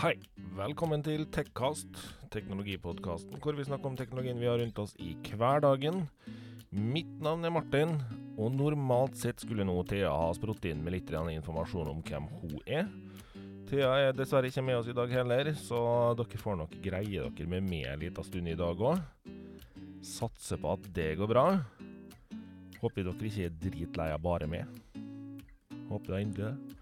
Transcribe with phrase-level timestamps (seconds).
[0.00, 0.14] Hei,
[0.56, 1.98] velkommen til Tekkast,
[2.32, 6.06] teknologipodkasten hvor vi snakker om teknologien vi har rundt oss i hverdagen.
[6.72, 7.92] Mitt navn er Martin,
[8.40, 12.56] og normalt sett skulle nå Thea ha sprutt inn med litt informasjon om hvem hun
[12.64, 12.88] er.
[13.68, 15.84] Thea er dessverre ikke med oss i dag heller, så
[16.16, 19.04] dere får nok greie dere med meg en liten stund i dag òg.
[20.00, 21.48] Satser på at det går bra.
[22.80, 24.64] Håper dere ikke er dritlei bare meg.
[25.92, 26.79] Håper da inderlig det.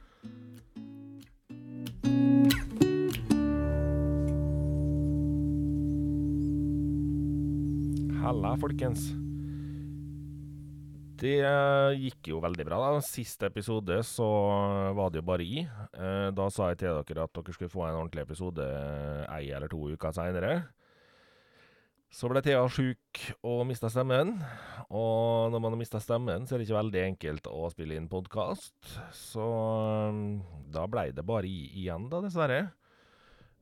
[8.28, 9.06] Halla, folkens.
[11.18, 11.38] Det
[11.96, 12.76] gikk jo veldig bra.
[12.84, 12.98] da.
[13.00, 14.26] Siste episode så
[14.92, 15.62] var det jo bare i.
[15.64, 18.66] Eh, Da sa jeg til dere at dere skulle få en ordentlig episode
[19.32, 20.68] ei eller to uker seinere.
[22.12, 24.36] Så ble Thea sjuk og mista stemmen.
[24.90, 28.08] Og når man har mista stemmen, så er det ikke veldig enkelt å spille inn
[28.12, 28.76] podkast.
[29.16, 29.48] Så
[30.68, 32.74] da blei det bare i igjen, da, dessverre.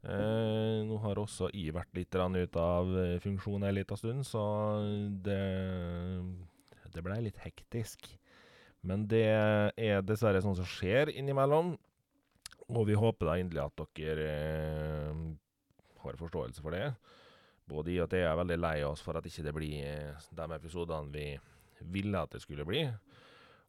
[0.04, 4.42] Eh, nå har også jeg vært litt ut av eh, funksjon en liten stund, så
[5.24, 5.40] det,
[6.94, 8.06] det blei litt hektisk.
[8.86, 11.74] Men det er dessverre sånn som skjer innimellom.
[12.66, 15.20] Og vi håper da inderlig at dere eh,
[16.02, 16.90] har forståelse for det.
[17.66, 20.46] Både i og jeg er veldig lei oss for at ikke det blir eh, de
[20.54, 21.26] episodene vi
[21.94, 22.84] ville at det skulle bli.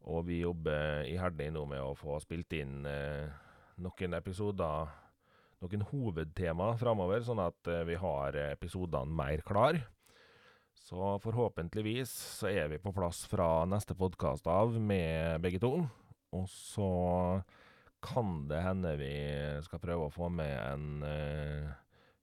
[0.08, 3.30] Og vi jobber iherdig nå med å få spilt inn eh,
[3.84, 4.94] noen episoder,
[5.64, 9.80] noen hovedtema framover, sånn at eh, vi har episodene mer klar.
[10.88, 15.82] Så forhåpentligvis så er vi på plass fra neste podkast av med begge to.
[16.38, 16.92] Og så
[18.04, 19.16] kan det hende vi
[19.66, 21.74] skal prøve å få med en uh,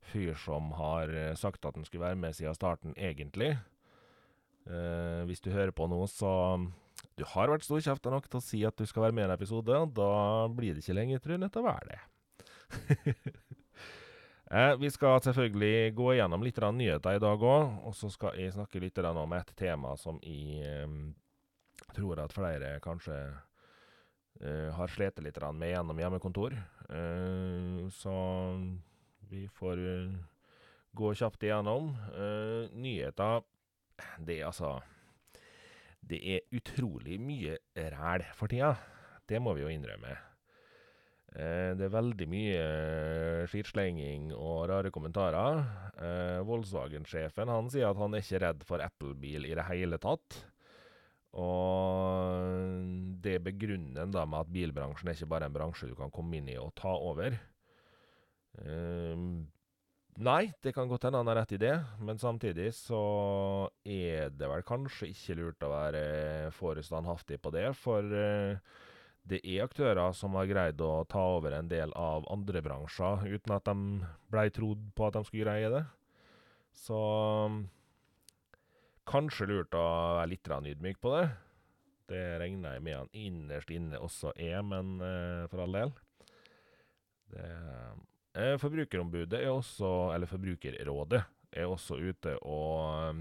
[0.09, 3.55] fyr som har eh, sagt at han skulle være med siden starten, egentlig.
[4.65, 6.65] Uh, hvis du hører på nå, så
[7.19, 9.35] Du har vært storkjefta nok til å si at du skal være med i en
[9.35, 12.01] episode, og da blir det ikke lenger truende til å være det.
[14.51, 18.55] eh, vi skal selvfølgelig gå igjennom litt nyheter i dag òg, og så skal jeg
[18.55, 20.89] snakke litt om et tema som jeg eh,
[21.95, 23.19] tror at flere kanskje
[24.41, 26.57] eh, har slitt litt med gjennom hjemmekontor.
[26.89, 28.17] Eh, så
[29.31, 30.15] vi får uh,
[30.95, 31.95] gå kjapt igjennom.
[32.15, 33.43] Uh, nyheter
[34.19, 34.81] Det er altså
[36.01, 38.75] Det er utrolig mye ræl for tida.
[39.29, 40.17] Det må vi jo innrømme.
[41.35, 42.65] Uh, det er veldig mye
[43.51, 45.63] skitslenging og rare kommentarer.
[46.47, 50.41] Volkswagen-sjefen han sier at han er ikke redd for Apple-bil i det hele tatt.
[51.35, 56.39] Og det begrunner han med at bilbransjen er ikke bare en bransje du kan komme
[56.39, 57.35] inn i og ta over.
[60.15, 61.75] Nei, det kan godt hende han har rett i det,
[62.07, 63.01] men samtidig så
[63.83, 66.05] er det vel kanskje ikke lurt å være
[66.55, 68.07] for standhaftig på det, for
[69.29, 73.55] det er aktører som har greid å ta over en del av andre bransjer uten
[73.57, 73.77] at de
[74.33, 75.85] blei trodd på at de skulle greie det.
[76.77, 76.99] Så
[77.49, 77.63] um,
[79.09, 79.85] kanskje lurt å
[80.21, 81.27] være litt ydmyk på det.
[82.13, 85.95] Det regner jeg med han innerst inne også er, men eh, for all del.
[87.33, 87.47] Det
[88.35, 91.23] Eh, forbrukerombudet er også, eller Forbrukerrådet,
[91.55, 93.21] er også ute og um,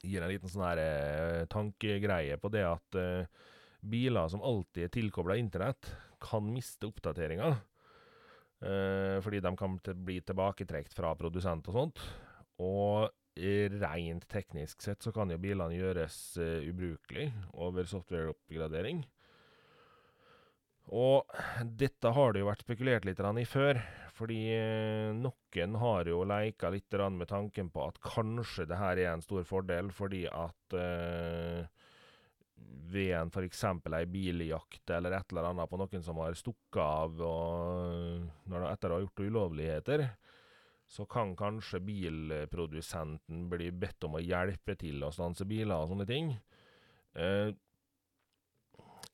[0.00, 3.28] gir en liten sånn her eh, tankegreie på det at eh,
[3.90, 5.90] biler som alltid er tilkobla internett,
[6.22, 7.58] kan miste oppdateringer.
[8.64, 12.02] Eh, fordi de kan bli tilbaketrukket fra produsent og sånt.
[12.62, 19.02] Og rent teknisk sett så kan jo bilene gjøres uh, ubrukelig over software-oppgradering.
[20.94, 21.26] Og
[21.66, 23.80] dette har det jo vært spekulert litt i før,
[24.14, 29.12] fordi eh, noen har jo leika litt med tanken på at kanskje det her er
[29.12, 31.66] en stor fordel, fordi at eh,
[32.86, 33.64] ved en f.eks.
[33.66, 38.70] ei biljakt eller et eller annet på noen som har stukket av og når de
[38.70, 40.06] etter å ha gjort ulovligheter,
[40.86, 46.06] så kan kanskje bilprodusenten bli bedt om å hjelpe til å stanse biler og sånne
[46.08, 46.30] ting.
[47.18, 47.50] Eh,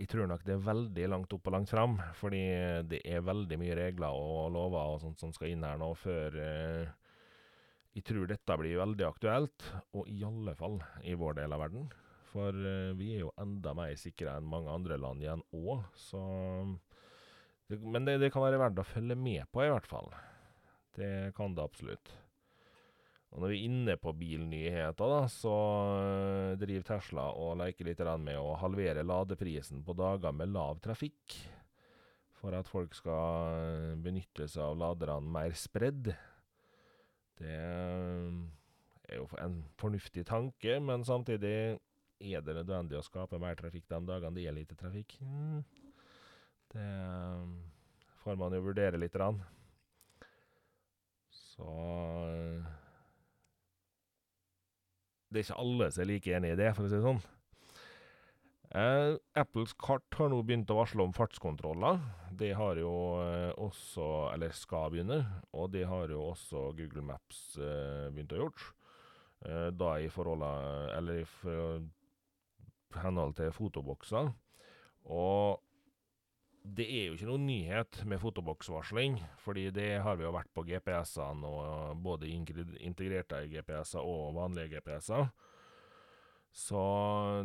[0.00, 2.42] jeg tror nok det er veldig langt opp og langt fram, fordi
[2.90, 6.38] det er veldig mye regler og lover og sånt som skal inn her nå før
[6.42, 6.92] eh,
[7.92, 11.90] Jeg tror dette blir veldig aktuelt, og i alle fall i vår del av verden.
[12.32, 16.22] For eh, vi er jo enda mer sikre enn mange andre land igjen òg, så
[17.68, 20.10] det, Men det, det kan være verdt å følge med på, i hvert fall.
[20.96, 22.12] Det kan det absolutt.
[23.32, 25.52] Og når vi er inne på bilnyheter, da, så
[25.96, 31.38] uh, driver Tesla og leker litt med å halvere ladeprisen på dager med lav trafikk.
[32.42, 36.12] For at folk skal uh, benytte seg av laderne mer spredd.
[37.40, 38.36] Det uh,
[39.08, 41.78] er jo en fornuftig tanke, men samtidig
[42.22, 45.16] er det nødvendig å skape mer trafikk de dagene det er lite trafikk.
[45.20, 45.62] Mm.
[46.72, 46.88] Det
[48.22, 49.42] får man jo vurdere lite grann.
[51.32, 51.68] Så
[52.28, 52.72] eh,
[55.28, 57.22] Det er ikke alle som er like enig i det, for å si det sånn.
[58.72, 62.00] Eh, Apples kart har nå begynt å varsle om fartskontroller.
[62.40, 65.18] Det har jo eh, også Eller skal begynne.
[65.52, 68.70] Og det har jo også Google Maps eh, begynt å gjøre.
[69.44, 70.46] Eh, da i forhold
[70.96, 71.84] Eller i for,
[73.00, 74.32] henhold til fotobokser.
[75.10, 75.62] Og
[76.62, 80.62] det er jo ikke noen nyhet med fotoboksvarsling, fordi det har vi jo vært på
[80.68, 85.32] GPS-ene, og både integrerte GPS-er og vanlige GPS-er.
[86.52, 86.82] Så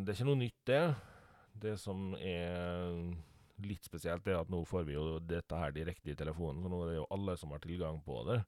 [0.03, 0.83] det er ikke noe nytt, det.
[1.57, 2.93] Det som er
[3.65, 6.83] litt spesielt, er at nå får vi jo dette her direkte i telefonen, så nå
[6.83, 8.41] er det jo alle som har tilgang på det.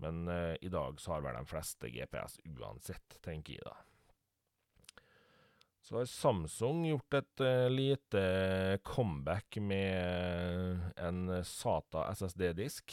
[0.00, 3.74] Men eh, i dag så har vel de fleste GPS uansett, tenker jeg da.
[5.88, 8.22] Så har Samsung gjort et uh, lite
[8.84, 12.92] comeback med en SATA SSD-disk.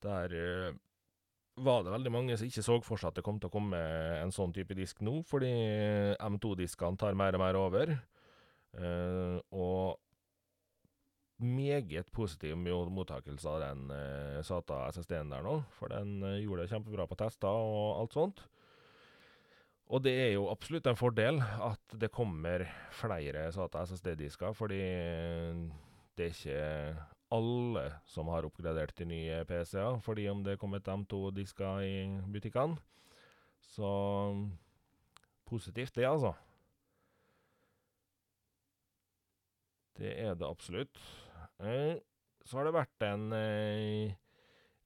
[0.00, 0.78] Der uh,
[1.60, 3.80] var det veldig mange som ikke så for seg at det kom til å komme
[4.16, 5.50] en sånn type disk nå, fordi
[6.16, 7.92] M2-diskene tar mer og mer over.
[8.80, 10.00] Uh, og
[11.44, 13.92] meget positiv mottakelse av den
[14.44, 18.42] SATA SSD-en der nå, for den gjorde det kjempebra på tester og alt sånt.
[19.90, 22.62] Og det er jo absolutt en fordel at det kommer
[22.94, 24.78] flere SATA SSD-disker, fordi
[26.14, 26.60] det er ikke
[27.34, 31.96] alle som har oppgradert til nye PC-er, fordi om det er kommet M2-disker i
[32.30, 32.78] butikkene.
[33.66, 33.90] Så
[35.46, 36.32] positivt, det, altså.
[39.98, 41.02] Det er det absolutt.
[41.60, 41.98] Eh,
[42.46, 44.14] så har det vært en eh,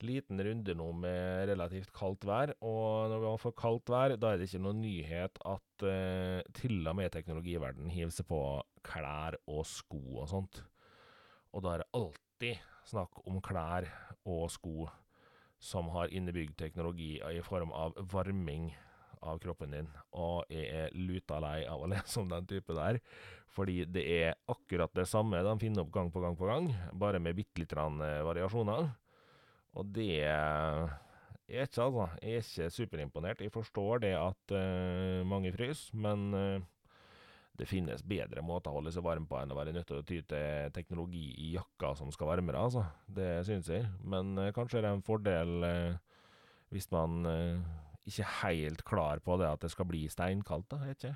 [0.04, 2.54] liten runde nå med relativt kaldt vær.
[2.64, 6.80] Og når man får kaldt vær, da er det ikke noen nyhet at uh, til
[6.84, 8.40] og med teknologiverdenen hiver seg på
[8.86, 10.60] klær og sko og sånt.
[11.54, 13.88] Og da er det alltid snakk om klær
[14.28, 14.88] og sko
[15.64, 18.68] som har innebygd teknologi i form av varming
[19.24, 19.88] av kroppen din.
[20.20, 23.00] Og jeg er luta lei av å lese om den type der,
[23.54, 27.22] fordi det er akkurat det samme de finner opp gang på gang på gang, bare
[27.22, 28.90] med bitte lite grann variasjoner.
[29.74, 30.86] Og det er
[31.48, 32.06] ikke, altså.
[32.22, 33.42] Jeg er ikke superimponert.
[33.42, 36.62] Jeg forstår det at uh, mange fryser, men uh,
[37.58, 40.06] det finnes bedre måter å holde seg varm på enn å være nødt til å
[40.06, 42.86] ty til teknologi i jakka som skal varme deg, altså.
[43.06, 43.86] Det syns jeg.
[44.02, 45.68] Men uh, kanskje det er en fordel
[46.74, 47.22] hvis man
[48.02, 50.80] ikke er helt klar på det at det skal bli steinkaldt, da.
[50.82, 51.12] er ikke.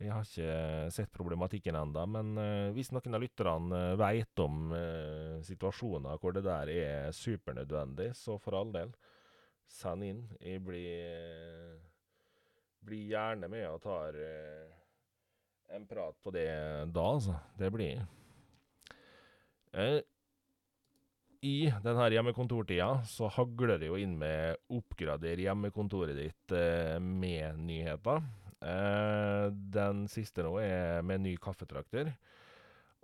[0.00, 4.72] Jeg har ikke sett problematikken enda, men uh, hvis noen av lytterne uh, veit om
[5.44, 8.94] situasjoner hvor det der er supernødvendig, så for all del,
[9.68, 10.22] send inn.
[10.40, 11.76] Jeg blir,
[12.86, 14.16] blir gjerne med og tar
[15.76, 16.48] en prat på det
[16.90, 17.36] da, altså.
[17.60, 18.00] Det blir.
[21.46, 26.56] I denne hjemmekontortida så hagler det jo inn med oppgrader hjemmekontoret ditt
[27.04, 28.24] med nyheter.
[28.60, 32.12] Eh, den siste nå er med ny kaffetrakter.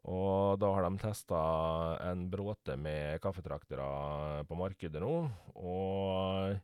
[0.07, 1.39] Og da har de testa
[2.07, 5.15] en bråte med kaffetraktere på markedet nå.
[5.59, 6.61] Og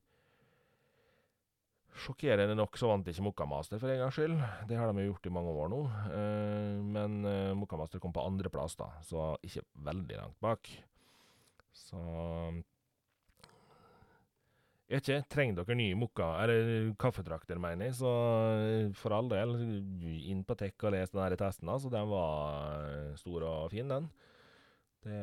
[2.02, 4.36] sjokkerende nok så vant ikke Mokkamaster for en gangs skyld.
[4.70, 5.80] Det har de jo gjort i mange år nå.
[6.12, 10.70] Eh, men eh, Mokkamaster kom på andreplass, da, så ikke veldig langt bak.
[11.72, 11.99] Så
[14.92, 18.11] jeg vet ikke, trenger dere nye mokka, eller kaffetrakter, mener jeg, så
[18.61, 19.54] eh, for all del,
[20.28, 24.11] inn på Tek og les den testen, så den var eh, stor og fin, den.
[25.02, 25.16] Det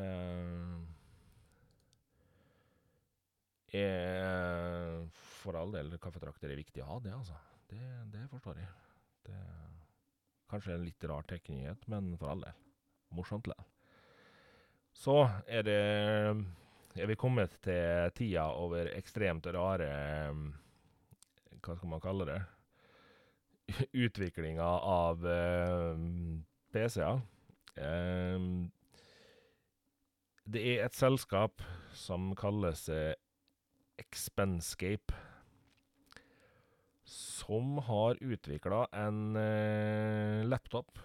[3.77, 7.37] er For all del, kaffetrakter er viktig å ha, det, altså.
[7.69, 8.71] Det, det forstår jeg.
[9.29, 9.67] Det er
[10.49, 12.57] kanskje en litt rar teknyhet, men for all del.
[13.13, 13.69] Morsomt likevel.
[14.97, 15.81] Så er det
[16.97, 19.89] er vi kommet til tida over ekstremt rare
[21.59, 22.39] Hva skal man kalle det?
[24.05, 25.99] Utviklinga av uh,
[26.73, 27.21] PC-er.
[27.77, 28.65] Uh,
[30.49, 31.61] det er et selskap
[31.93, 33.13] som kalles uh,
[33.99, 35.13] Expenscape,
[37.05, 40.97] som har utvikla en uh, laptop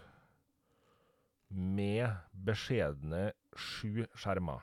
[1.55, 2.09] med
[2.47, 4.63] beskjedne sju skjermer.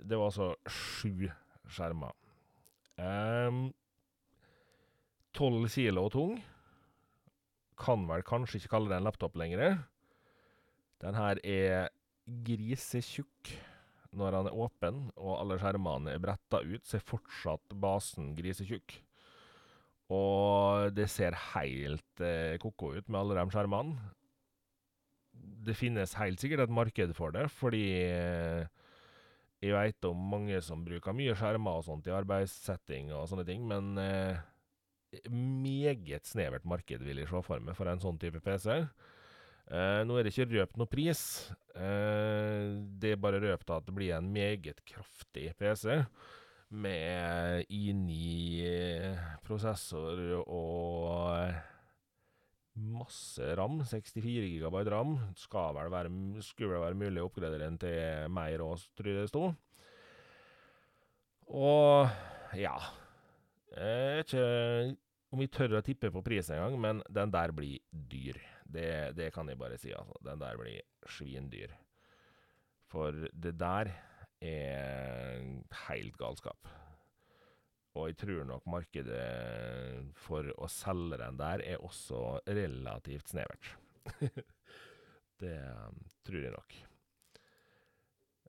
[0.00, 1.28] Det var altså sju
[1.70, 2.14] skjermer.
[5.34, 6.38] Tolv um, kilo tung.
[7.78, 9.78] Kan vel kanskje ikke kalle det en laptop lenger.
[11.02, 11.88] Den her er
[12.46, 13.54] grisetjukk
[14.14, 18.94] når han er åpen og alle skjermene er bretta ut, så er fortsatt basen grisetjukk.
[20.14, 24.12] Og det ser helt eh, ko-ko ut med alle de skjermene.
[25.64, 28.68] Det finnes helt sikkert et marked for det, fordi eh,
[29.64, 33.62] Jeg veit om mange som bruker mye skjermer og sånt i arbeidssetting og sånne ting,
[33.64, 34.36] men eh,
[35.32, 38.68] meget snevert marked vil jeg se for meg for en sånn type PC.
[39.72, 41.20] Eh, nå er det ikke røpt noe pris.
[41.72, 42.64] Eh,
[43.00, 46.04] det er bare røpt at det blir en meget kraftig PC.
[46.74, 51.54] Med I9-prosessor og
[52.74, 53.80] masse ram.
[53.86, 55.14] 64 GB ram.
[55.38, 56.10] Skal vel være,
[56.44, 59.46] skulle vel være mulig å oppgradere den til mer òg, tror jeg det sto.
[61.44, 62.08] Og
[62.56, 62.76] ja
[63.74, 64.94] Jeg vet ikke
[65.34, 68.38] om vi tør å tippe på pris engang, men den der blir dyr.
[68.64, 70.14] Det, det kan jeg bare si, altså.
[70.24, 71.74] Den der blir svindyr.
[72.90, 73.90] For det der
[74.44, 75.42] er
[75.88, 76.70] helt galskap.
[77.94, 79.20] Og jeg tror nok markedet
[80.18, 83.70] for å selge den der er også relativt snevert.
[85.42, 85.60] det
[86.26, 86.74] tror jeg nok.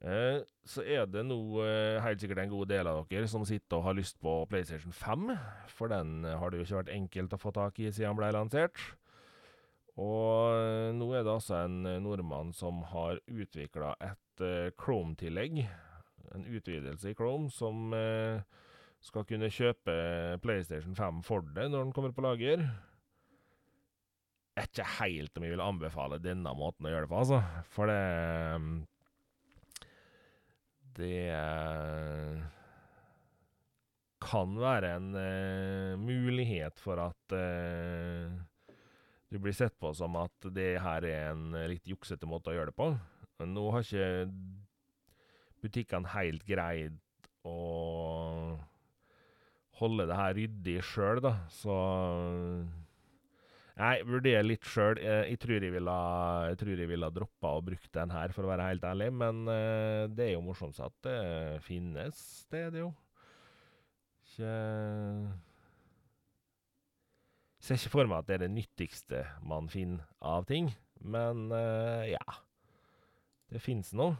[0.05, 3.79] Eh, så er det nå eh, helt sikkert en god del av dere som sitter
[3.79, 5.31] og har lyst på PlayStation 5.
[5.71, 8.33] For den har det jo ikke vært enkelt å få tak i siden den ble
[8.35, 8.81] lansert.
[9.95, 14.21] Og eh, nå er det altså en nordmann som har utvikla et
[14.75, 15.61] Chrome-tillegg.
[16.35, 17.93] En utvidelse i Chrome som
[19.05, 19.93] skal kunne kjøpe
[20.41, 22.63] PlayStation 5 for det når den kommer på lager.
[24.55, 27.41] Jeg er ikke helt om jeg vil anbefale denne måten å gjøre det på, altså.
[27.75, 28.01] For det
[30.95, 31.15] Det
[34.25, 38.31] kan være en uh, mulighet for at uh,
[39.27, 42.71] du blir sett på som at det her er en litt juksete måte å gjøre
[42.71, 42.88] det på.
[43.41, 44.31] Men Nå har ikke
[45.65, 46.95] butikkene helt greid
[47.45, 47.57] å
[49.79, 51.77] holde det her ryddig sjøl, da, så
[53.75, 55.00] Nei, vurderer litt sjøl.
[55.03, 55.96] Eh, jeg tror jeg ville,
[56.48, 59.10] jeg tror jeg ville droppa å bruke den her, for å være helt ærlig.
[59.20, 61.17] Men uh, det er jo morsomt at det
[61.65, 62.22] finnes,
[62.53, 62.94] det er det jo.
[64.24, 64.53] Ikke
[67.65, 70.70] Ser ikke for meg at det er det nyttigste man finner av ting,
[71.01, 72.39] men uh, ja.
[73.50, 74.15] Det fins noe.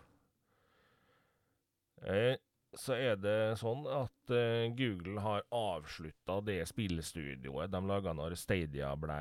[2.76, 8.92] Så er det sånn at uh, Google har avslutta det spillstudioet de laga når Stadia
[9.00, 9.20] ble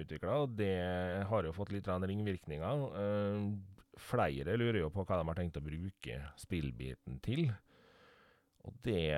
[0.00, 0.76] utvikla, og det
[1.28, 2.86] har jo fått litt ringvirkninger.
[2.96, 3.52] Uh,
[4.00, 7.46] flere lurer jo på hva de har tenkt å bruke spillbiten til.
[8.64, 9.12] Og det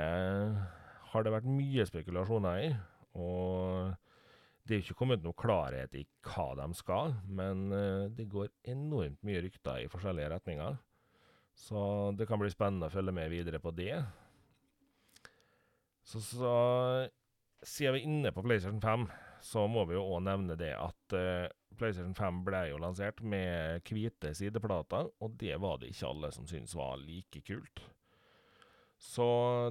[1.12, 2.71] har det vært mye spekulasjoner i.
[3.16, 3.95] Og
[4.66, 8.50] det er jo ikke kommet noe klarhet i hva de skal, men uh, det går
[8.73, 10.81] enormt mye rykter i forskjellige retninger.
[11.57, 13.97] Så det kan bli spennende å følge med videre på det.
[16.07, 16.53] Så, så
[17.65, 19.07] siden vi er inne på PlayStation 5,
[19.43, 23.83] så må vi jo òg nevne det at uh, PlayStation 5 ble jo lansert med
[23.89, 27.83] hvite sideplater, og det var det ikke alle som syntes var like kult.
[28.97, 29.27] Så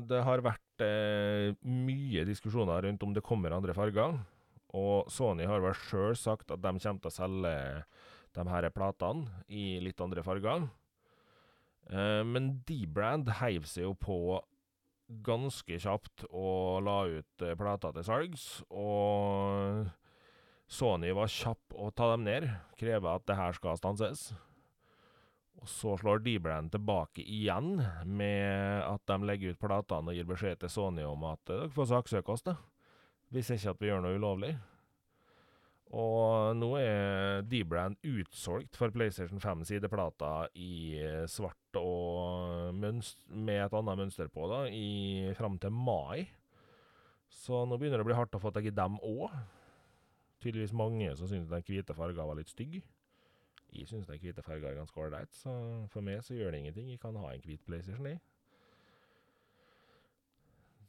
[0.05, 4.19] det har vært uh, mye diskusjoner rundt om det kommer andre farger.
[4.75, 7.55] Og Sony har vel sjøl sagt at de kommer til å selge
[8.35, 10.67] de her platene i litt andre farger.
[11.91, 14.17] Uh, men D-Brand heiv seg jo på
[15.25, 18.47] ganske kjapt og la ut uh, plata til salgs.
[18.73, 19.85] Og
[20.65, 22.49] Sony var kjapp å ta dem ned,
[22.79, 24.31] kreve at det her skal stanses.
[25.61, 30.61] Og så slår D-Brand tilbake igjen med at de legger ut platene og gir beskjed
[30.61, 32.57] til Sony om at dere får saksøke oss, da.
[33.33, 34.55] Hvis ikke at vi gjør noe ulovlig.
[35.93, 44.01] Og nå er D-Brand utsolgt for PlayStation 5-sideplater i eh, svart og med et annet
[44.01, 46.25] mønster på, da, i, fram til mai.
[47.29, 49.29] Så nå begynner det å bli hardt å få tak i dem òg.
[50.41, 52.79] Tydeligvis mange som syns den hvite farga var litt stygg.
[53.75, 55.51] Jeg syns den hvite farga er ganske ålreit, så
[55.91, 56.89] for meg så gjør det ingenting.
[56.93, 58.17] Jeg kan ha en hvit PlayStation, i.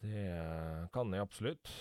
[0.02, 1.72] Det kan jeg absolutt.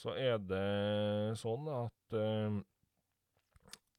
[0.00, 2.60] Så er det sånn at uh,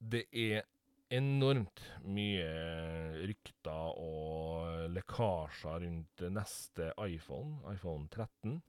[0.01, 0.63] det er
[1.11, 2.47] enormt mye
[3.27, 8.61] rykter og lekkasjer rundt neste iPhone, iPhone 13.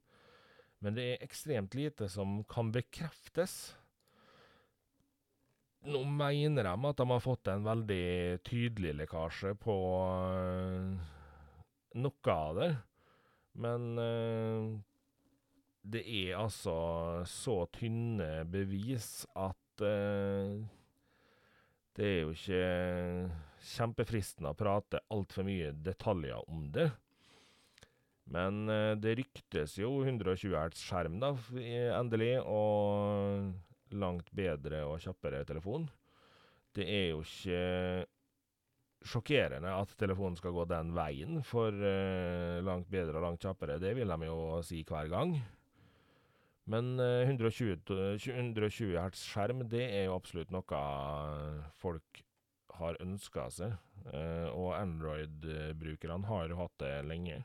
[0.82, 3.76] Men det er ekstremt lite som kan bekreftes.
[5.86, 11.12] Nå mener de at de har fått en veldig tydelig lekkasje på uh,
[12.02, 12.72] noe av det.
[13.62, 14.66] Men uh,
[15.82, 16.74] det er altså
[17.26, 20.62] så tynne bevis at uh,
[21.92, 22.66] det er jo ikke
[23.72, 26.88] kjempefristende å prate altfor mye detaljer om det.
[28.32, 31.34] Men uh, det ryktes jo 120 Hz skjerm, da,
[31.98, 33.50] endelig, og
[33.98, 35.88] langt bedre og kjappere telefon.
[36.72, 38.06] Det er jo ikke
[39.02, 43.80] sjokkerende at telefonen skal gå den veien, for uh, langt bedre og langt kjappere.
[43.82, 45.34] Det vil de jo si hver gang.
[46.70, 47.80] Men uh, 120,
[48.30, 50.82] 120 hertz skjerm, det er jo absolutt noe
[51.80, 52.22] folk
[52.78, 53.74] har ønska seg.
[54.06, 57.42] Uh, og Android-brukerne har jo hatt det lenge.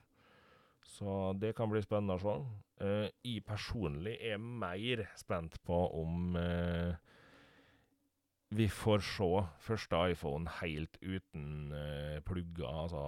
[0.88, 2.36] Så det kan bli spennende å se.
[2.78, 6.94] Uh, jeg personlig er mer spent på om uh,
[8.56, 9.28] vi får se
[9.66, 13.04] første iPhone helt uten uh, plugger, altså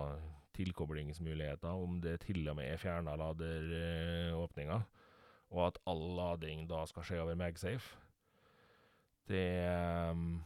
[0.57, 1.71] tilkoblingsmuligheter.
[1.71, 4.83] Om det til og med er fjerna laderåpninger,
[5.49, 7.97] og at all lading da skal skje over Magsafe.
[9.29, 9.45] Det
[10.09, 10.41] um,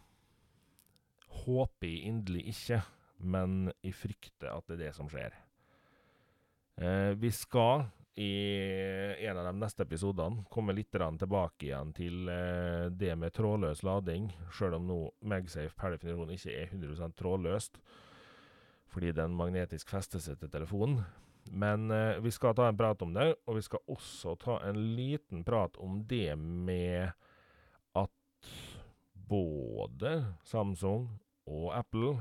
[1.43, 2.81] håper jeg inderlig ikke,
[3.23, 5.35] men jeg frykter at det er det som skjer.
[6.79, 7.85] Uh, vi skal
[8.19, 8.31] i
[9.25, 14.31] en av de neste episodene komme litt tilbake igjen til uh, det med trådløs lading,
[14.51, 17.79] sjøl om nå Magsafe per definisjon ikke er 100 trådløst,
[18.93, 21.01] fordi den magnetisk fester seg til telefonen.
[21.51, 24.79] Men eh, vi skal ta en prat om det, og vi skal også ta en
[24.97, 27.11] liten prat om det med
[27.99, 28.51] at
[29.29, 30.13] både
[30.47, 31.09] Samsung
[31.49, 32.13] og Apple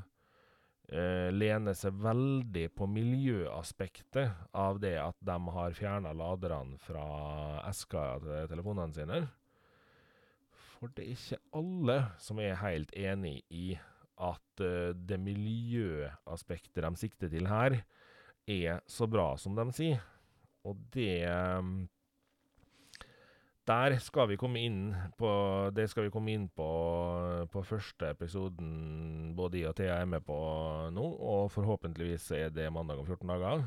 [0.91, 7.07] eh, lener seg veldig på miljøaspektet av det at de har fjerna laderne fra
[7.71, 9.23] eska til telefonene sine.
[10.83, 13.77] For det er ikke alle som er helt enig i
[14.23, 17.79] at uh, det miljøaspektet de sikter til her,
[18.47, 20.03] er så bra som de sier.
[20.67, 21.27] Og det
[23.63, 25.29] der skal vi komme inn på
[25.71, 26.67] Det skal vi komme inn på
[27.53, 30.37] på første episoden både jeg og Thea er med på
[30.95, 33.65] nå, og forhåpentligvis er det mandag om 14 dager.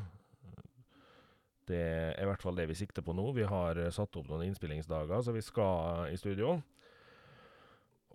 [1.66, 3.32] Det er i hvert fall det vi sikter på nå.
[3.34, 6.60] Vi har satt opp noen innspillingsdager, så vi skal i studio.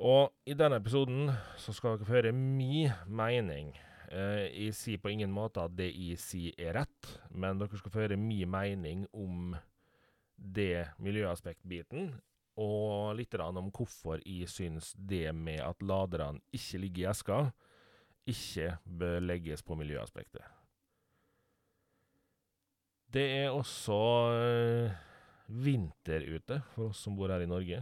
[0.01, 3.73] Og i denne episoden så skal dere få høre min mening.
[4.11, 7.93] Eh, jeg sier på ingen måte at det jeg sier er rett, men dere skal
[7.93, 9.55] få høre min mening om
[10.35, 12.11] det miljøaspektbiten,
[12.59, 17.37] og litt om hvorfor jeg syns det med at laderne ikke ligger i eska,
[18.27, 20.43] ikke bør legges på miljøaspektet.
[23.11, 23.95] Det er også
[24.35, 24.91] øh,
[25.47, 27.79] vinter ute for oss som bor her i Norge,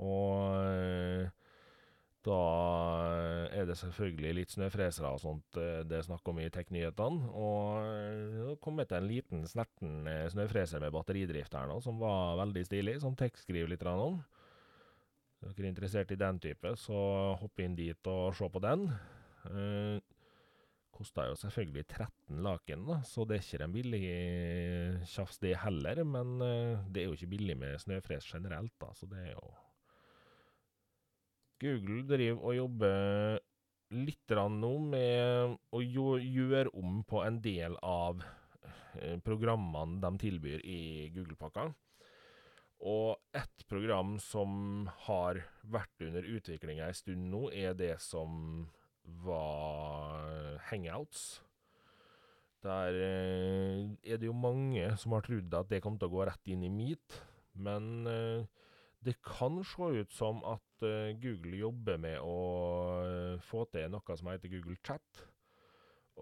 [0.00, 1.28] og øh,
[2.22, 2.38] da
[3.50, 7.30] er det selvfølgelig litt snøfresere og sånt eh, det er snakk om i Teknyhetene.
[7.34, 11.98] Og eh, det kom etter en liten snerten eh, snøfreser med batteridrift her nå, som
[12.02, 14.20] var veldig stilig, som Tek skriver litt om.
[15.42, 17.02] Hvis dere er interessert i den type, så
[17.40, 18.86] hopp inn dit og se på den.
[19.50, 19.98] Eh,
[20.92, 24.02] Kosta jo selvfølgelig 13 laken, da, så det er ikke en billig
[25.08, 26.04] tjafs det heller.
[26.04, 26.36] Men
[26.92, 29.54] det er jo ikke billig med snøfres generelt, da, så det er jo
[31.62, 33.40] Google driver og jobber
[33.92, 38.22] litt nå med å gjøre om på en del av
[38.98, 41.68] eh, programmene de tilbyr i Google-pakka.
[42.82, 48.66] Og ett program som har vært under utvikling en stund nå, er det som
[49.22, 51.42] var Hangouts.
[52.62, 56.26] Der eh, er det jo mange som har trodd at det kom til å gå
[56.26, 57.20] rett inn i Meet,
[57.58, 58.61] men eh,
[59.04, 62.36] det kan se ut som at uh, Google jobber med å
[63.02, 65.24] uh, få til noe som heter Google Chat.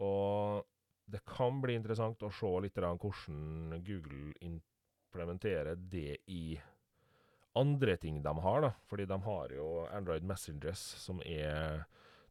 [0.01, 0.65] Og
[1.11, 6.55] det kan bli interessant å se litt hvordan Google implementerer det i
[7.59, 8.61] andre ting de har.
[8.65, 8.73] da.
[8.89, 11.85] Fordi de har jo Android Messengers, som er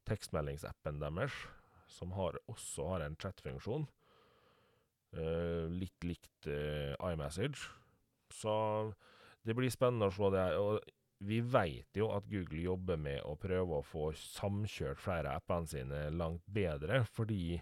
[0.09, 1.35] tekstmeldingsappen deres,
[1.91, 3.85] som har, også har en chatfunksjon.
[5.13, 7.69] Uh, litt likt iMessage.
[8.33, 8.57] Så
[9.47, 10.45] det blir spennende å se det.
[10.59, 10.79] Og
[11.29, 15.67] vi vet jo at Google jobber med å prøve å få samkjørt flere av appene
[15.67, 17.59] sine langt bedre, fordi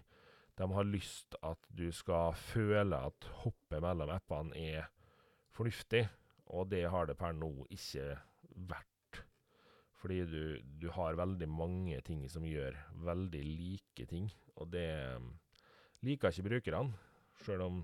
[0.57, 4.87] de har lyst at du skal føle at hoppet mellom appene er
[5.57, 6.05] fornuftig,
[6.53, 8.15] og det har det per nå ikke
[8.69, 9.21] vært.
[9.97, 10.41] Fordi du,
[10.81, 15.31] du har veldig mange ting som gjør veldig like ting, og det um,
[16.05, 16.93] liker ikke brukerne,
[17.41, 17.79] sjøl om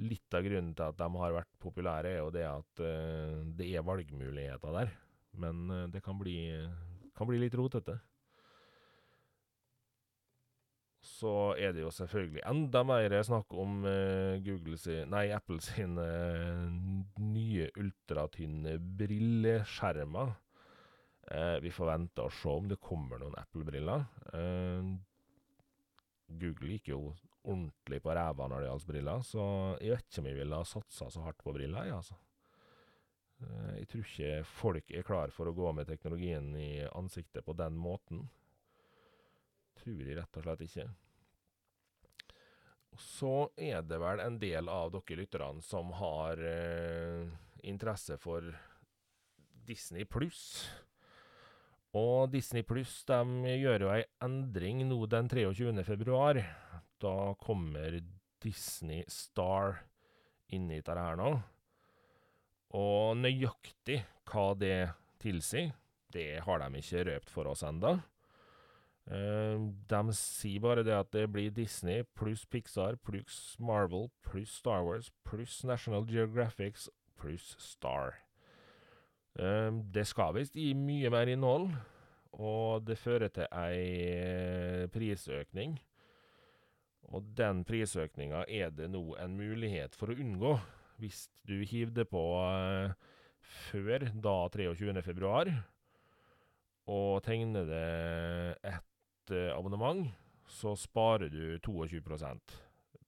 [0.00, 3.68] Litt av grunnen til at de har vært populære, er jo det at uh, det
[3.76, 4.94] er valgmuligheter der.
[5.36, 6.36] Men uh, det kan bli,
[7.16, 7.98] kan bli litt rotete.
[11.02, 16.06] Så er det jo selvfølgelig enda mer snakk om uh, Google sin, nei, Apple sine
[17.20, 20.38] nye ultratynne brilleskjermer.
[21.62, 24.02] vi får vente og se om det kommer noen Apple-briller.
[26.40, 26.98] Google gikk jo
[27.42, 29.44] ordentlig på ræva når det gjaldt briller, så
[29.82, 32.18] jeg vet ikke om jeg ville ha satsa så hardt på briller, jeg, altså.
[33.42, 37.56] Eh, jeg tror ikke folk er klar for å gå med teknologien i ansiktet på
[37.58, 38.28] den måten.
[39.82, 40.90] tror jeg rett og slett ikke.
[43.00, 47.24] Så er det vel en del av dere lytterne som har eh,
[47.64, 48.46] interesse for
[49.66, 50.68] Disney pluss.
[51.96, 55.72] Og Disney pluss gjør jo ei endring nå den 23.
[55.84, 56.40] februar.
[57.02, 57.98] Da kommer
[58.42, 59.82] Disney Star
[60.52, 61.32] inn i dette her nå.
[62.78, 65.72] Og nøyaktig hva det tilsier,
[66.14, 67.98] det har de ikke røpt for oss enda.
[69.02, 74.84] Uh, de sier bare det at det blir Disney pluss Pixar pluss Marvel pluss Star
[74.86, 76.86] Wars pluss National Geographics
[77.18, 78.20] pluss Star.
[79.34, 81.72] Uh, det skal visst gi mye mer innhold,
[82.38, 85.80] og det fører til ei prisøkning.
[87.12, 90.54] Og den prisøkninga er det nå en mulighet for å unngå,
[91.02, 92.94] hvis du hiver det på uh,
[93.68, 94.94] før da 23.
[95.04, 95.50] februar,
[96.90, 97.88] og tegner det
[98.72, 100.06] et uh, abonnement,
[100.48, 102.54] så sparer du 22%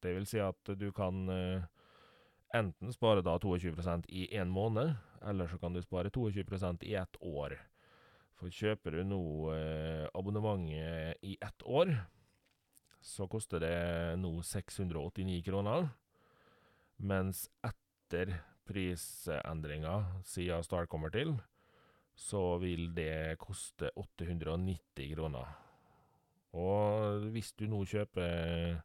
[0.01, 1.65] Det vil si at du kan uh,
[2.55, 7.17] enten spare da 22% i én måned, eller så kan du spare 22% i ett
[7.21, 7.57] år.
[8.37, 11.97] For kjøper du nå uh, abonnementet i ett år,
[13.05, 13.77] så koster det
[14.17, 15.91] nå 689 kroner.
[17.05, 18.33] Mens etter
[18.65, 21.35] prisendringa, siden Star kommer til,
[22.17, 25.53] så vil det koste 890 kroner.
[26.55, 28.81] Og hvis du nå kjøper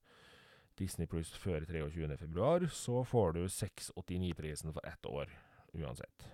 [0.79, 2.17] Disney Pluss før 23.
[2.17, 5.31] februar, så får du 689-prisen for ett år,
[5.77, 6.27] uansett.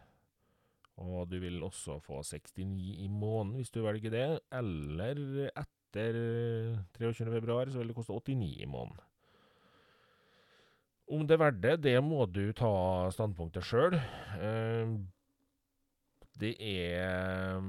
[1.03, 5.51] Og du vil også få 69 i måneden hvis du velger det, eller
[5.95, 7.29] etter 23.
[7.37, 9.03] februar så vil det koste 89 i måneden.
[11.05, 12.71] Om det er verdt det, det må du ta
[13.13, 13.93] standpunktet sjøl.
[14.41, 14.95] Eh,
[16.41, 17.61] det er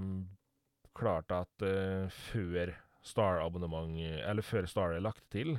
[0.96, 2.72] klart at eh, før
[3.06, 3.92] Star-abonnement,
[4.26, 5.58] eller før Star er lagt til,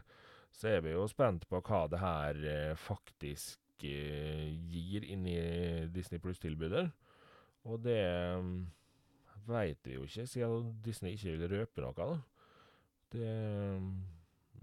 [0.52, 5.38] så er vi jo spent på hva det her eh, faktisk gir gir inni
[5.94, 6.88] Disney Pluss-tilbudet.
[7.68, 8.00] Og det
[8.40, 8.68] um,
[9.48, 11.94] veit vi jo ikke, siden Disney ikke vil røpe noe.
[11.94, 12.37] da.
[13.14, 13.34] Det,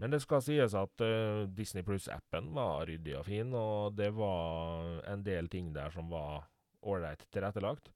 [0.01, 5.01] men det skal sies at uh, Disney Pluss-appen var ryddig og fin, og det var
[5.11, 6.49] en del ting der som var
[6.85, 7.93] ålreit tilrettelagt.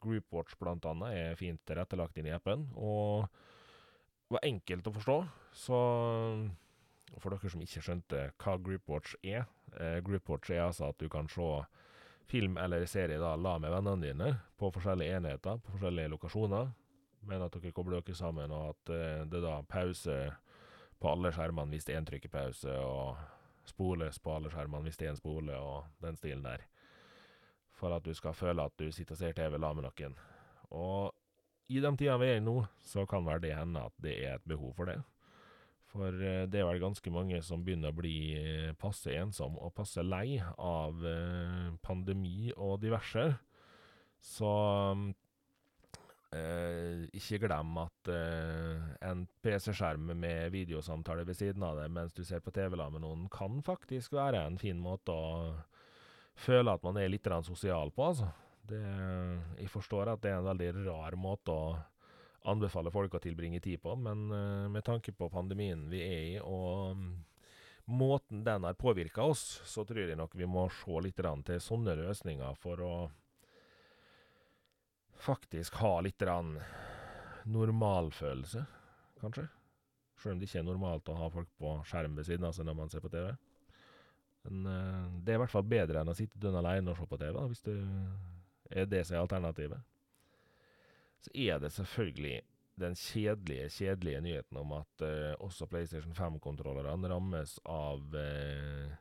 [0.00, 2.68] Groupwatch blant annet er fint tilrettelagt inn i appen.
[2.74, 3.28] og
[4.30, 5.16] var enkelt å forstå.
[5.58, 5.78] Så
[7.18, 9.42] for dere som ikke skjønte hva Groupwatch er
[9.74, 11.48] uh, Groupwatch er altså at du kan se
[12.30, 14.28] film eller serie da, la med vennene dine
[14.60, 16.70] på forskjellige enheter, på forskjellige lokasjoner.
[17.28, 20.16] Men at dere kobler dere sammen, og at eh, det da pause
[21.00, 23.16] på alle skjermene hvis det er en trykkepause, og
[23.68, 26.66] spoles på alle skjermene hvis det er en spole, og den stilen der.
[27.76, 30.18] For at du skal føle at du sitter og ser TV sammen med noen.
[30.70, 31.14] Og
[31.70, 34.36] i de tidene vi er i nå, så kan vel det hende at det er
[34.36, 34.98] et behov for det.
[35.90, 39.74] For eh, det er vel ganske mange som begynner å bli eh, passe ensom og
[39.74, 43.26] passe lei av eh, pandemi og diverse.
[44.20, 44.50] Så
[46.36, 52.22] eh, ikke glem at eh, en PC-skjerm med videosamtale ved siden av det mens du
[52.26, 55.54] ser på TV-la med noen, kan faktisk være en fin måte å
[56.40, 58.30] føle at man er litt sosial på, altså.
[58.70, 58.80] Det,
[59.58, 61.72] jeg forstår at det er en veldig rar måte å
[62.50, 66.36] anbefale folk å tilbringe tid på, men uh, med tanke på pandemien vi er i,
[66.40, 67.08] og um,
[67.90, 71.98] måten den har påvirka oss, så tror jeg nok vi må se litt til sånne
[71.98, 72.94] løsninger for å
[75.20, 76.22] faktisk ha litt
[77.50, 78.64] normalfølelse,
[79.20, 79.46] kanskje.
[80.20, 82.68] Selv om det ikke er normalt å ha folk på skjerm ved siden av seg
[82.68, 83.30] når man ser på TV.
[84.44, 87.08] Men uh, det er i hvert fall bedre enn å sitte dønn alene og se
[87.08, 87.76] på TV, da, hvis det
[88.70, 89.88] er det som er alternativet.
[91.20, 92.38] Så er det selvfølgelig
[92.80, 98.92] den kjedelige, kjedelige nyheten om at uh, også PlayStation 5-kontrollerne rammes av uh,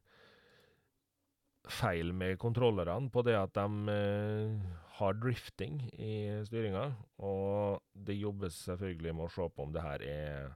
[1.70, 6.14] feil med kontrollerne på det at de uh, har drifting i
[6.48, 6.86] styringa.
[7.26, 10.56] Og det jobbes selvfølgelig med å se på om det her er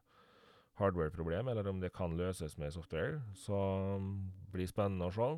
[0.79, 3.21] hardware-problem, eller om det kan løses med software.
[3.37, 3.57] Så
[3.97, 5.29] det blir spennende å se.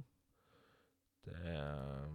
[1.26, 2.08] Det er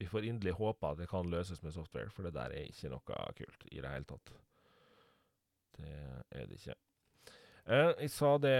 [0.00, 2.88] vi får inderlig håpe at det kan løses med software, for det der er ikke
[2.88, 4.30] noe kult i det hele tatt.
[5.76, 5.96] Det
[6.32, 6.76] er det ikke.
[7.66, 8.54] Eh, jeg sa det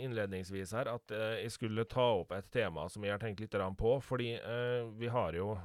[0.00, 3.58] innledningsvis her, at eh, jeg skulle ta opp et tema som jeg har tenkt litt
[3.76, 3.92] på.
[4.00, 5.58] Fordi eh, vi har jo,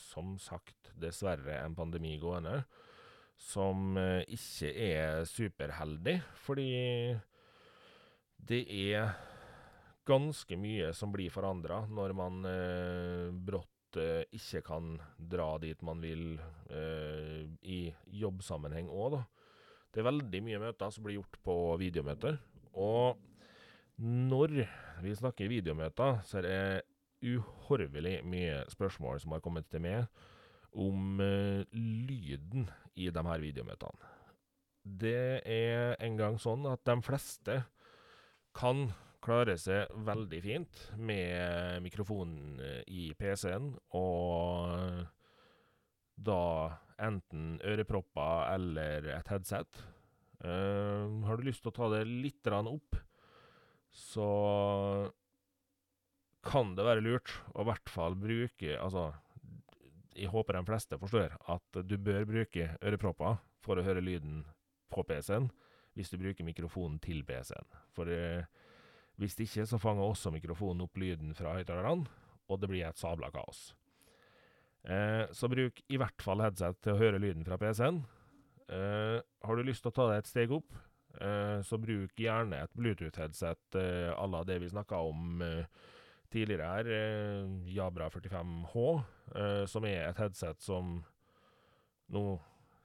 [0.00, 2.60] som sagt, dessverre en pandemi gående
[3.36, 6.18] som eh, ikke er superheldig.
[6.46, 6.70] Fordi
[8.36, 9.14] det er
[10.06, 16.02] ganske mye som blir forandra når man eh, brått eh, ikke kan dra dit man
[16.02, 16.36] vil
[16.70, 17.80] eh, i
[18.22, 19.24] jobbsammenheng òg, da.
[19.92, 22.34] Det er veldig mye møter som blir gjort på videomøter.
[22.76, 23.16] Og
[24.04, 24.58] når
[25.00, 26.58] vi snakker videomøter, så er det
[27.24, 30.06] uhorvelig mye spørsmål som har kommet til meg
[30.76, 34.12] om uh, lyden i de her videomøtene.
[34.86, 37.56] Det er en gang sånn at de fleste
[38.56, 38.86] kan
[39.24, 45.02] klare seg veldig fint med mikrofonen i PC-en, og
[46.16, 46.42] da
[47.02, 49.82] enten ørepropper eller et headset.
[50.44, 52.98] Uh, har du lyst til å ta det litt opp,
[53.96, 54.30] så
[56.46, 59.10] kan det være lurt å i hvert fall bruke Altså,
[60.16, 64.44] jeg håper de fleste forstår at du bør bruke ørepropper for å høre lyden
[64.92, 65.50] på PC-en,
[65.98, 67.66] hvis du bruker mikrofonen til PC-en.
[67.96, 68.46] For eh,
[69.20, 72.06] hvis ikke, så fanger også mikrofonen opp lyden fra høyttalerne,
[72.46, 73.72] og det blir et sabla kaos.
[74.86, 78.04] Eh, så bruk i hvert fall headset til å høre lyden fra PC-en.
[78.70, 80.76] Eh, har du lyst til å ta deg et steg opp,
[81.18, 85.66] eh, så bruk gjerne et Bluetooth-headset eh, à la det vi snakka om eh,
[86.30, 88.84] tidligere her, eh, Jabra 45H,
[89.34, 90.98] eh, som er et headset som
[92.06, 92.22] Nå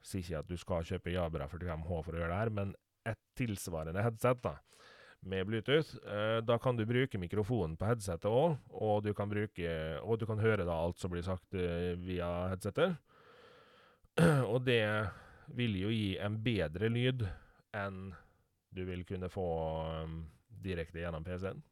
[0.02, 2.72] sier ikke at du skal kjøpe Jabra 45H for å gjøre det her, men
[3.06, 4.56] et tilsvarende headset, da
[5.22, 5.94] med Bluetooth.
[6.02, 10.42] Eh, da kan du bruke mikrofonen på headsetet òg, og, du kan og du kan
[10.42, 12.96] høre da alt som blir sagt via headsetet.
[14.52, 14.82] og det
[15.54, 17.22] vil jo gi en bedre lyd
[17.78, 18.10] enn
[18.74, 19.46] du vil kunne få
[20.62, 21.62] direkte gjennom PC-en.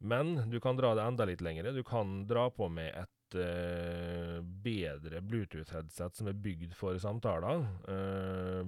[0.00, 1.72] Men du kan dra det enda litt lengre.
[1.76, 7.66] Du kan dra på med et uh, bedre Bluetooth-headset som er bygd for samtaler.
[7.84, 8.64] Uh,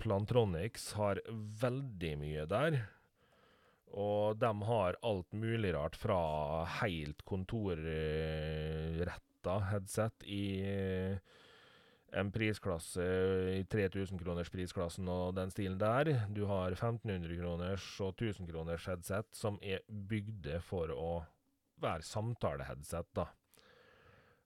[0.00, 1.20] Plantronics har
[1.60, 2.78] veldig mye der.
[3.90, 10.62] Og de har alt mulig rart fra helt kontorretta headset i
[12.12, 13.04] en prisklasse
[13.56, 16.10] i 3000 kroners prisklassen og den stilen der.
[16.34, 21.12] Du har 1500 kroners og 1000 kroners headset som er bygde for å
[21.80, 23.28] være samtaleheadset, da.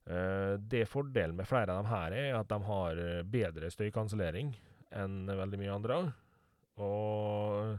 [0.05, 4.53] Uh, det Fordelen med flere av dem her er at de har bedre støykansellering
[4.95, 5.97] enn veldig mye andre.
[6.85, 7.75] Og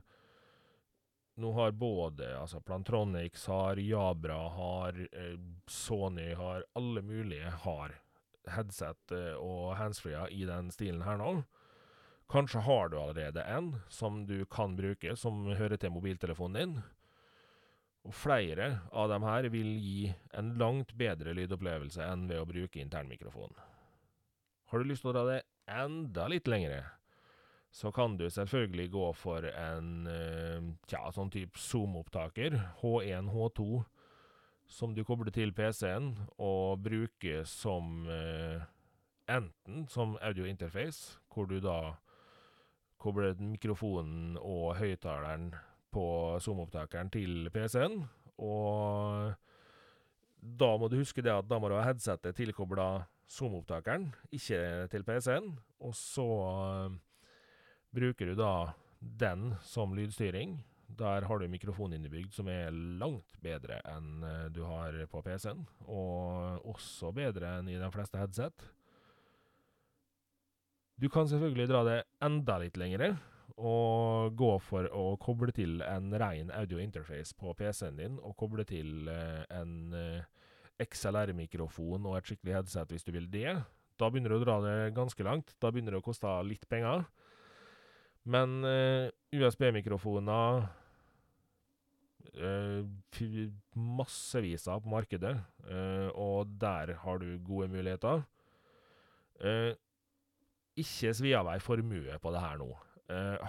[1.36, 7.92] nå har både altså Plantronics har, Jabra har, eh, Sony har, alle mulige har
[8.54, 11.38] headset eh, og handsfree i den stilen her nå.
[12.30, 16.76] Kanskje har du allerede en som du kan bruke, som hører til mobiltelefonen din.
[18.06, 22.82] Og flere av dem her vil gi en langt bedre lydopplevelse enn ved å bruke
[22.82, 23.54] internmikrofon.
[24.70, 26.82] Har du lyst til å dra det enda litt lengre,
[27.70, 33.66] så kan du selvfølgelig gå for en uh, tja, sånn type Zoom-opptaker, H1, H2,
[34.68, 38.64] som du kobler til PC-en og bruker som eh,
[39.30, 41.96] enten som audio-interface, hvor du da
[43.02, 45.50] kobler mikrofonen og høyttaleren
[45.94, 46.06] på
[46.42, 48.02] Zoom-opptakeren til PC-en,
[48.42, 49.34] og
[50.40, 54.60] da må du huske det at da må du ha headsetet tilkobla Zoom-opptakeren, ikke
[54.92, 57.02] til PC-en, og så eh,
[57.96, 63.80] Bruker du da den som lydstyring, der har du mikrofon innebygd som er langt bedre
[63.90, 68.68] enn eh, du har på PC-en, og også bedre enn i de fleste headset.
[70.96, 73.16] Du kan selvfølgelig dra det enda litt lengre,
[73.56, 78.64] og gå for å koble til en ren audio interface på PC-en din, og koble
[78.68, 80.24] til eh, en eh,
[80.82, 83.54] XLR-mikrofon og et skikkelig headset hvis du vil det.
[83.96, 85.54] Da begynner du å dra det ganske langt.
[85.60, 87.06] Da begynner det å koste litt penger.
[88.26, 90.64] Men uh, USB-mikrofoner
[92.42, 92.82] uh,
[93.74, 95.36] Massevis av på markedet,
[95.70, 98.26] uh, og der har du gode muligheter.
[100.76, 102.70] ikke svi av deg formue på det her nå.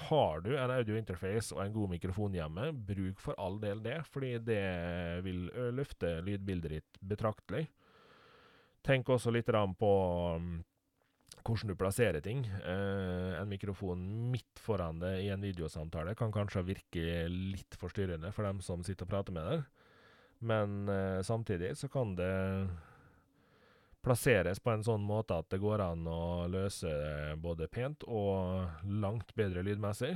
[0.09, 4.01] har du en audio interface og en god mikrofon hjemme, bruk for all del det,
[4.05, 7.63] fordi det vil løfte lydbildet ditt betraktelig.
[8.83, 9.47] Tenk også litt
[9.79, 9.93] på
[10.35, 10.59] um,
[11.47, 12.43] hvordan du plasserer ting.
[12.45, 18.47] Eh, en mikrofon midt foran deg i en videosamtale kan kanskje virke litt forstyrrende for
[18.47, 19.65] dem som sitter og prater med deg,
[20.47, 22.33] men eh, samtidig så kan det
[24.05, 26.91] plasseres på en sånn måte at det går an å løse
[27.43, 30.13] både pent og langt bedre lydmessig.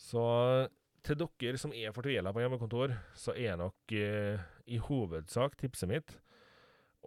[0.00, 0.24] Så
[1.04, 4.40] til dere som er fortvila på hjemmekontor, så er nok eh,
[4.70, 6.16] i hovedsak tipset mitt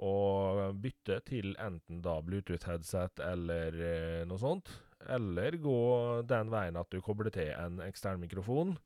[0.01, 4.71] og bytte til enten da Bluetooth-headset eller eh, noe sånt.
[5.13, 5.79] Eller gå
[6.25, 8.77] den veien at du kobler til en ekstern mikrofon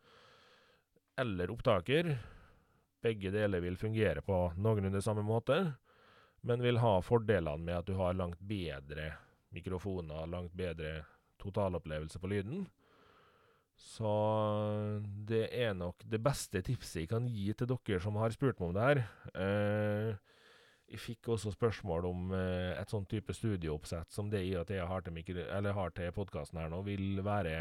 [1.17, 2.15] eller opptaker.
[3.03, 5.59] Begge deler vil fungere på noenlunde samme måte,
[6.45, 9.13] men vil ha fordelene med at du har langt bedre
[9.53, 11.05] mikrofoner, langt bedre
[11.41, 12.65] totalopplevelse på lyden.
[13.77, 14.09] Så
[15.29, 18.71] det er nok det beste tipset jeg kan gi til dere som har spurt meg
[18.71, 19.03] om det her.
[19.37, 20.36] Eh,
[20.87, 25.41] jeg fikk også spørsmål om eh, et sånn type studieoppsett som det jeg har til,
[25.75, 27.57] har til podkasten her nå, vil være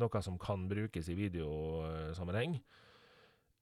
[0.00, 2.58] noe som kan brukes i videosammenheng.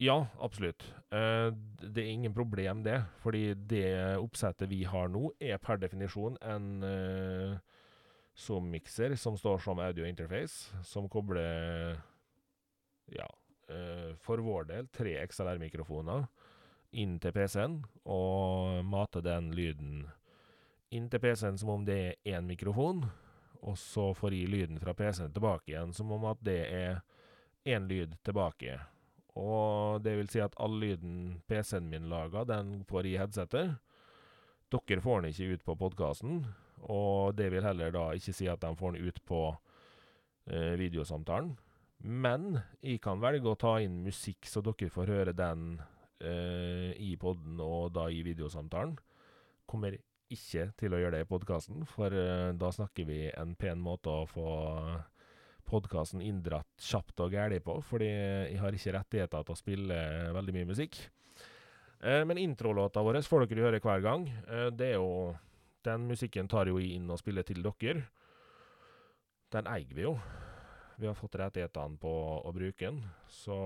[0.03, 0.83] Ja, absolutt.
[1.15, 1.51] Eh,
[1.85, 2.99] det er ingen problem, det.
[3.23, 7.55] Fordi det oppsettet vi har nå, er per definisjon en eh,
[8.35, 12.01] Zoom-mikser som står som audio interface, som kobler
[13.15, 13.27] Ja,
[13.69, 16.25] uh, for vår del tre XLR-mikrofoner
[16.95, 20.05] inn til PC-en, og mate den lyden
[20.95, 23.05] inn til PC-en som om det er én mikrofon,
[23.65, 27.01] og så får jeg lyden fra PC-en tilbake igjen som om at det er
[27.65, 28.77] én lyd tilbake.
[29.41, 33.75] Og det vil si at all lyden PC-en min lager, den får i headsetet.
[34.75, 36.45] Dere får den ikke ut på podkasten,
[36.91, 39.41] og det vil heller da ikke si at de får den ut på
[40.51, 41.55] eh, videosamtalen.
[42.05, 45.79] Men jeg kan velge å ta inn musikk, så dere får høre den
[46.23, 48.95] i poden og da i videosamtalen.
[49.69, 49.97] Kommer
[50.33, 54.13] ikke til å gjøre det i podkasten, for eh, da snakker vi en pen måte
[54.13, 54.49] å få
[55.69, 60.01] podkasten inndratt kjapt og gæli på, fordi jeg har ikke rettigheter til å spille
[60.37, 60.99] veldig mye musikk.
[62.05, 64.29] Eh, men introlåta vår får dere høre hver gang.
[64.29, 65.35] Eh, det er jo
[65.85, 68.09] den musikken tar jo inn og spiller til dere.
[69.55, 70.17] Den eier vi jo.
[70.97, 72.11] Vi har fått rettighetene på
[72.47, 73.57] å bruke den, så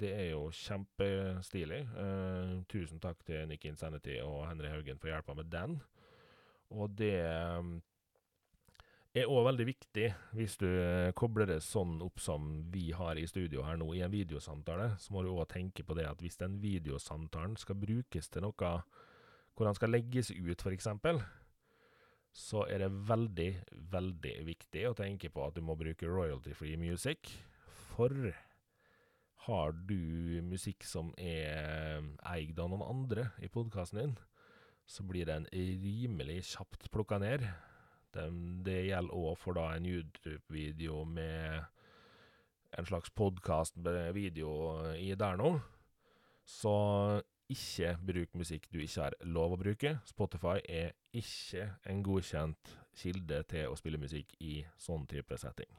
[0.00, 1.82] det er jo kjempestilig.
[1.92, 5.76] Uh, tusen takk til Nick Insanity og Henry Haugen for hjelpa med den.
[6.72, 7.20] Og det
[7.60, 7.76] um,
[9.12, 13.28] er òg veldig viktig hvis du uh, kobler det sånn opp som vi har i
[13.28, 14.94] studio her nå, i en videosamtale.
[15.02, 18.78] Så må du òg tenke på det at hvis den videosamtalen skal brukes til noe
[19.56, 20.88] hvor han skal legges ut, f.eks.,
[22.36, 23.48] så er det veldig,
[23.92, 27.30] veldig viktig å tenke på at du må bruke royalty-free music.
[27.94, 28.12] For
[29.46, 34.16] har du musikk som er eid av noen andre i podkasten din,
[34.84, 37.46] så blir den rimelig kjapt plukka ned.
[38.12, 38.26] Det,
[38.68, 41.64] det gjelder òg for da en YouTube-video med
[42.76, 44.50] en slags podkast-video
[45.00, 45.54] i der nå.
[46.44, 46.76] Så
[47.52, 49.96] ikke bruk musikk du ikke har lov å bruke.
[50.08, 55.70] Spotify er ikke en godkjent kilde til å spille musikk i sånn type setting.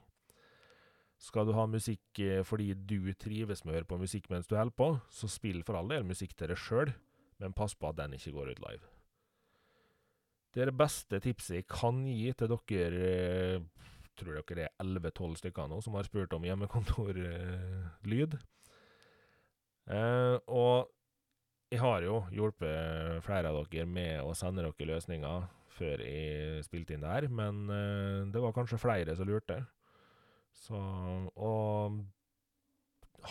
[1.17, 4.55] Skal du ha musikk eh, fordi du trives med å høre på musikk mens du
[4.55, 6.93] holder på, så spill for all del musikk til deg sjøl,
[7.41, 8.93] men pass på at den ikke går ut live.
[10.53, 13.09] Det er det beste tipset jeg kan gi til dere
[13.57, 18.37] eh, tror dere er 11-12 stykker nå som har spurt om hjemmekontorlyd.
[19.87, 20.89] Eh, og
[21.77, 25.43] jeg har jo hjulpet flere av dere med å sende dere løsninger
[25.77, 29.59] før jeg spilte inn det her, men uh, det var kanskje flere som lurte.
[30.57, 30.79] Så
[31.37, 31.99] Og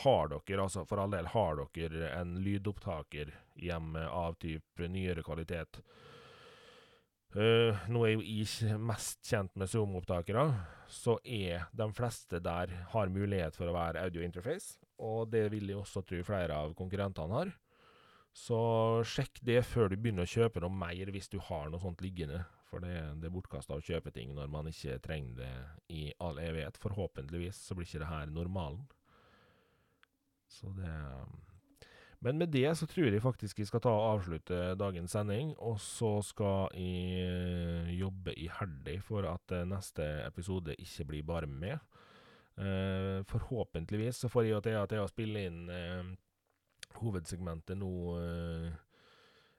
[0.05, 5.81] har dere, altså for all del, har dere en lydopptaker hjemme av type nyere kvalitet
[7.35, 10.47] uh, Nå er jo jeg mest kjent med Zoom-opptakere,
[10.87, 15.73] så er de fleste der har mulighet for å være audio interface, og det vil
[15.73, 17.57] jeg også tro flere av konkurrentene har.
[18.37, 18.59] Så
[19.09, 22.43] sjekk det før du begynner å kjøpe noe mer, hvis du har noe sånt liggende.
[22.69, 25.53] For det, det er bortkasta å kjøpe ting når man ikke trenger det
[25.95, 26.77] i all evighet.
[26.83, 28.85] Forhåpentligvis så blir ikke det her normalen.
[30.53, 30.93] Så det
[32.21, 35.55] Men med det så tror jeg faktisk jeg skal ta og avslutte dagens sending.
[35.57, 41.49] Og så skal jeg eh, jobbe iherdig for at eh, neste episode ikke blir bare
[41.49, 41.79] med.
[42.57, 45.67] Uh, forhåpentligvis så får jeg og Thea til å spille inn
[47.01, 48.75] hovedsegmentet nå eh,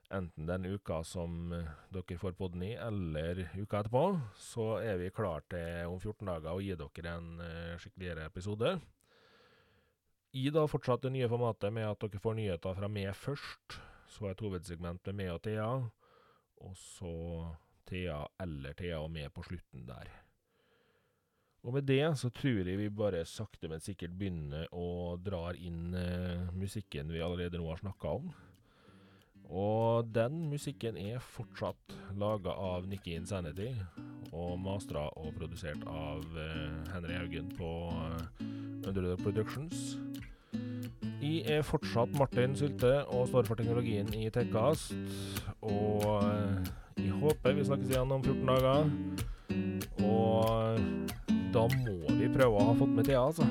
[0.10, 4.04] enten den uka som eh, dere får podden i, eller uka etterpå,
[4.40, 8.78] så er vi klar til om 14 dager å gi dere en uh, skikkeligere episode.
[10.38, 13.80] I da fortsatt det nye formatet med at dere får nyheter fra meg først.
[14.08, 15.72] Så et hovedsegment med meg og Thea,
[16.64, 17.16] og så
[17.88, 20.27] Thea eller Thea og meg på slutten der.
[21.68, 25.92] Og med det så tror jeg vi bare sakte, men sikkert begynner å dra inn
[25.92, 28.30] uh, musikken vi allerede nå har snakka om.
[29.52, 33.74] Og den musikken er fortsatt laga av Nikki Insanity,
[34.32, 38.48] og mastra og produsert av uh, Henry Haugen på uh,
[38.88, 39.98] Underdog Productions.
[41.20, 44.96] Jeg er fortsatt Martin Sylte og står for teknologien i Tekkast.
[45.68, 46.16] Og
[46.96, 48.92] jeg håper vi snakkes igjen om 14 dager.
[50.08, 51.27] Og
[51.58, 53.48] da må vi prøve å ha fått med Thea, altså.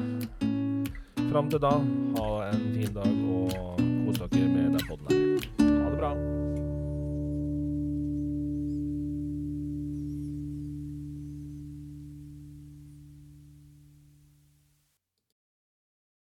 [1.27, 1.75] Fram til da,
[2.21, 5.53] ha en fin dag og kos dere med den poden her.
[5.67, 6.36] Ha det bra.